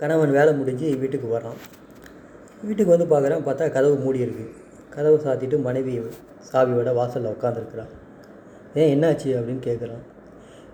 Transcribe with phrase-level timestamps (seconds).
[0.00, 1.58] கணவன் வேலை முடிஞ்சு வீட்டுக்கு வரான்
[2.66, 4.44] வீட்டுக்கு வந்து பார்க்குறான் பார்த்தா கதவு மூடி இருக்கு.
[4.94, 5.92] கதவை சாத்திட்டு மனைவி
[6.52, 7.92] சாவியோட வாசலில் உட்காந்துருக்குறான்
[8.74, 9.28] ஏன் என்னாச்சு?
[9.38, 10.02] அப்படின்னு கேட்குறான்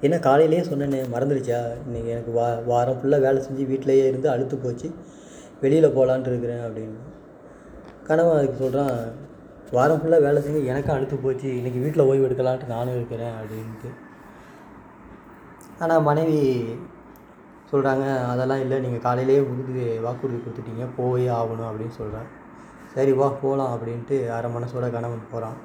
[0.00, 1.58] என்ன காலையிலேயே சொன்னேனே மறந்துடுச்சா
[1.88, 4.88] இன்றைக்கி எனக்கு வா வாரம் ஃபுல்லாக வேலை செஞ்சு வீட்டிலேயே இருந்து அழுத்து போச்சு.
[5.60, 6.98] வெளியில் போகலான்ட்டு இருக்கிறேன் அப்படின்னு.
[8.06, 8.96] கணவன் அதுக்கு சொல்கிறான்
[9.70, 11.48] வாரம் ஃபுல்லாக வேலை செஞ்சு எனக்கும் அழுத்து போச்சு.
[11.48, 13.90] இன்றைக்கி வீட்டில் ஓய்வு எடுக்கலான்ட்டு நானும் இருக்கிறேன் அப்படின்ட்டு.
[15.78, 16.40] ஆனால் மனைவி
[17.70, 22.28] சொல்கிறாங்க அதெல்லாம் இல்லை நீங்கள் காலையிலேயே உறுதி வாக்குறுதி கொடுத்துட்டீங்க போயே ஆகணும் அப்படின்னு சொல்கிறேன்
[22.94, 25.56] சரி வா போகலாம் அப்படின்ட்டு அரை மனசோட கணவன் போகிறான்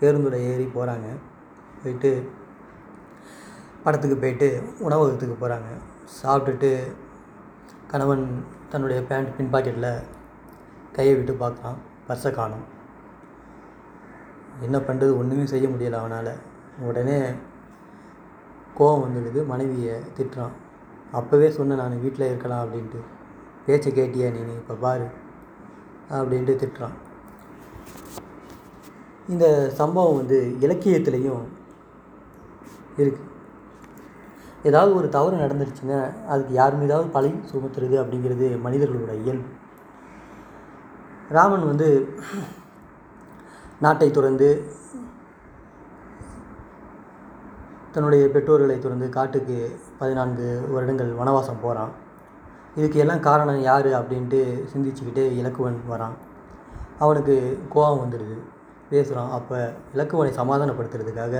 [0.00, 1.08] பேருந்தில் ஏறி போகிறாங்க
[1.82, 2.10] போயிட்டு
[3.84, 4.48] படத்துக்கு போயிட்டு
[4.78, 5.70] உணவகத்துக்கு போகிறாங்க
[6.18, 6.70] சாப்பிட்டுட்டு
[7.92, 8.24] கணவன்
[8.70, 9.90] தன்னுடைய பேண்ட் பின் பாக்கெட்டில்
[10.92, 11.78] கையை விட்டு பார்க்குறான்.
[12.08, 12.64] பர்ஸை காணும்.
[14.62, 16.32] என்ன பண்ணுறது ஒன்றுமே செய்ய முடியலை அவனால்.
[16.80, 17.18] உடனே
[18.78, 19.40] கோவம் வந்துடுது.
[19.46, 20.54] மனைவியை திட்டுறான்.
[21.18, 23.00] அப்போவே சொன்னேன் நான் வீட்டில் இருக்கலாம் அப்படின்ட்டு.
[23.66, 25.06] பேச்சை கேட்டியா நீ இப்போ பாரு
[26.18, 26.96] அப்படின்ட்டு திட்டுறான்.
[29.32, 29.46] இந்த
[29.80, 31.44] சம்பவம் வந்து இலக்கியத்துலேயும்
[33.02, 33.30] இருக்குது
[34.68, 35.98] ஏதாவது ஒரு தவறு நடந்துருச்சுன்னா
[36.32, 39.50] அதுக்கு யார் மீதாவது பழி சுமத்துறது அப்படிங்கிறது மனிதர்களோட இயல்பு.
[41.36, 41.88] ராமன் வந்து
[43.84, 44.48] நாட்டை துறந்து
[47.94, 49.56] தன்னுடைய பெற்றோர்களை துறந்து காட்டுக்கு
[49.98, 51.92] பதினான்கு வருடங்கள் வனவாசம் போகிறான்
[52.76, 54.40] இதுக்கு எல்லாம் காரணம் யார் அப்படின்ட்டு
[54.72, 56.16] சிந்திச்சுக்கிட்டு இலக்குவன் வரான்.
[56.98, 57.36] அவனுக்கு
[57.68, 58.36] கோபம் வந்துடுது.
[58.90, 59.58] பேசுகிறான் அப்போ
[59.94, 61.34] இலக்குவனை சமாதானப்படுத்துறதுக்காக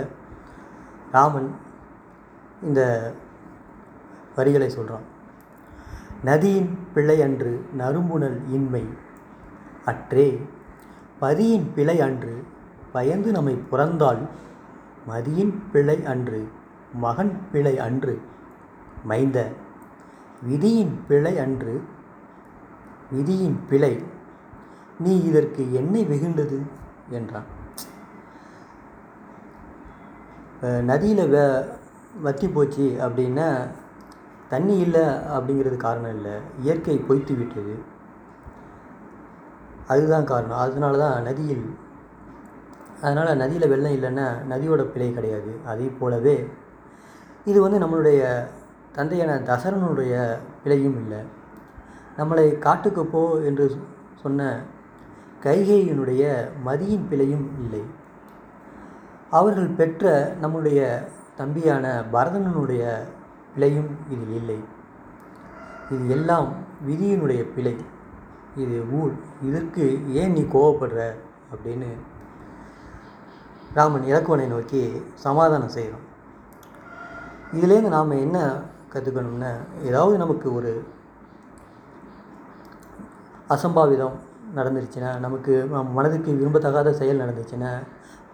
[1.12, 1.48] ராமன்
[2.62, 2.80] இந்த
[4.36, 5.05] வரிகளை சொல்கிறான்
[6.25, 8.84] நதியின் பிழை அன்று நறும்புணல் இன்மை
[9.84, 10.28] அற்றே
[11.20, 12.34] பதியின் பிழை அன்று
[12.92, 14.22] பயந்து நம்மை புறந்தால்
[15.08, 16.41] மதியின் பிழை அன்று
[17.05, 18.14] மகன் பிழை அன்று
[19.10, 19.38] மைந்த
[20.42, 21.74] விதியின் பிழை அன்று
[23.12, 23.94] விதியின் பிழை
[24.98, 26.58] நீ இதற்கு என்ன வெகுண்டது?
[27.10, 27.48] என்றான்.
[30.91, 31.38] நதியில் வ
[32.25, 33.48] வற்றி போச்சு அப்படின்னா
[34.48, 35.04] தண்ணி இல்லை
[35.36, 36.34] அப்படிங்கிறது காரணம் இல்லை.
[36.62, 37.75] இயற்கை பொய்த்து விட்டது.
[39.88, 40.62] அதுதான் காரணம்.
[40.66, 41.65] அதனால தான் நதியில்
[43.04, 45.56] அதனால் நதியில் வெள்ளம் இல்லைன்னா நதியோட பிழை கிடையாது.
[45.66, 46.48] அதே போலவே
[47.44, 48.47] இது வந்து நம்மளுடைய
[48.92, 51.19] தந்தையான தசரனுடைய பிழையும் இல்லை.
[52.19, 53.70] நம்மளை காட்டுக்கு போ என்று
[54.22, 54.60] சொன்ன
[55.42, 57.82] கைகேயினுடைய மதியின் பிழையும் இல்லை.
[59.31, 62.97] அவர்கள் பெற்ற நம்முடைய தம்பியான பரதனனுடைய
[63.54, 64.59] பிழையும் இதில் இல்லை.
[65.91, 66.53] இது எல்லாம்
[66.88, 67.76] விதியினுடைய பிழை.
[68.56, 69.12] இது ஊழ்.
[69.42, 71.15] இதற்கு ஏன் நீ கோவப்படுற?
[71.54, 71.88] அப்படின்னு
[73.74, 76.04] ராமன் இலக்குவனை நோக்கி சமாதானம் செய்கிறோம்
[77.52, 78.38] இதுலேருந்து நாம் என்ன
[78.92, 79.50] கற்றுக்கணும்னா
[79.82, 80.72] ஏதாவது நமக்கு ஒரு
[83.48, 84.16] அசம்பாவிதம்
[84.56, 87.72] நடந்துருச்சுன்னா நமக்கு நம் மனதுக்கு விரும்பத்தகாத செயல் நடந்துச்சுன்னா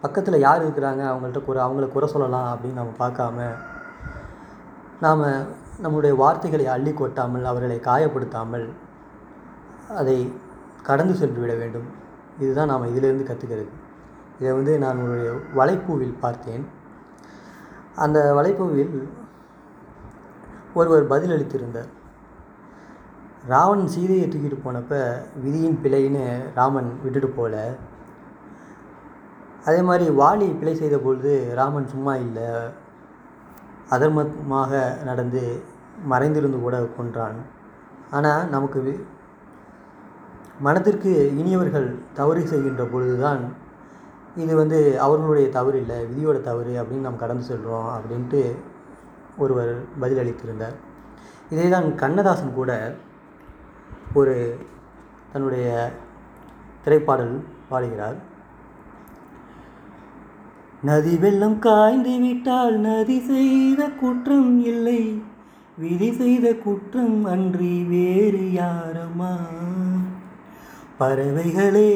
[0.01, 3.49] பக்கத்தில் யார் இருக்கிறாங்க அவங்கள்ட்ட குறை அவங்கள குறை சொல்லலாம் அப்படின்னு நம்ம பார்க்காம
[5.01, 5.27] நாம்
[5.79, 8.67] நம்முடைய வார்த்தைகளை அள்ளி கொட்டாமல் அவர்களை காயப்படுத்தாமல்
[9.89, 10.33] அதை
[10.83, 11.87] கடந்து சென்று விட வேண்டும்.
[12.39, 13.71] இதுதான் நாம் இதிலிருந்து கற்றுக்கிறது
[14.41, 15.19] இதை வந்து நான் ஒரு
[15.59, 16.63] வலைப்பூவில் பார்த்தேன்.
[18.05, 18.95] அந்த வலைப்பூவில்
[20.79, 21.91] ஒருவர் பதிலளித்திருந்தார்
[23.53, 25.01] ராவணன் சீதையை தூக்கிட்டு போனப்போ
[25.45, 26.25] விதியின் பிழைன்னு
[26.59, 27.57] ராமன் விட்டுட்டு போகல.
[29.69, 32.51] அதே மாதிரி வாலி பிழை செய்த பொழுது ராமன் சும்மா இல்லை.
[33.95, 35.43] அதர்மமாக நடந்து
[36.13, 37.39] மறைந்திருந்து கூட கொன்றான்.
[38.17, 38.81] ஆனால் நமக்கு
[40.67, 43.43] மனத்திற்கு இனியவர்கள் தவறு செய்கின்ற பொழுதுதான்
[44.43, 48.41] இது வந்து அவர்களுடைய தவறு இல்லை விதியோட தவறு அப்படின்னு நாம் கடந்து செல்கிறோம் அப்படின்ட்டு
[49.43, 50.77] ஒருவர் பதிலளித்திருந்தார்.
[51.53, 52.73] இதே தான் கண்ணதாசன் கூட
[54.21, 54.35] ஒரு
[55.33, 55.67] தன்னுடைய
[56.85, 57.35] திரைப்பாடல்
[57.71, 58.19] பாடுகிறார்.
[60.89, 65.01] நதி வெள்ளம் காய்ந்து விட்டால் நதி செய்த குற்றம் இல்லை
[65.83, 69.35] விதி செய்த குற்றம் அன்றி வேறு யாரம்மா
[71.01, 71.91] பறவைகளே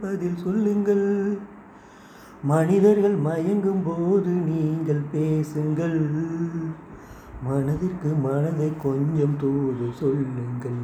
[0.00, 1.38] பதில் சொல்லுங்கள்.
[2.42, 6.00] மனிதர்கள் மயங்கும் போது நீங்கள் பேசுங்கள்.
[7.42, 10.80] மனதிற்கு மனதை கொஞ்சம் தூது சொல்லுங்கள்.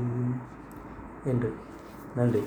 [1.25, 1.53] என்று
[2.17, 2.43] நன்றி.